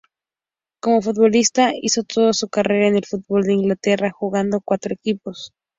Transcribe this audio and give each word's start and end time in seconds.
Como 0.81 1.03
futbolista, 1.03 1.73
hizo 1.79 2.01
toda 2.01 2.33
su 2.33 2.49
carrera 2.49 2.87
en 2.87 2.95
el 2.95 3.05
fútbol 3.05 3.43
de 3.43 3.53
Inglaterra, 3.53 4.09
jugando 4.09 4.59
cuatro 4.65 4.95
equipos. 4.95 5.53